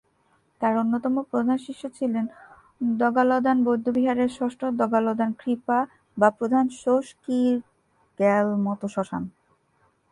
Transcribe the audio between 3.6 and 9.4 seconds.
বৌদ্ধবিহারের ষষ্ঠ দ্গা'-ল্দান-খ্রি-পা বা প্রধান ছোস-ক্যি-র্গ্যাল-ম্ত্শান।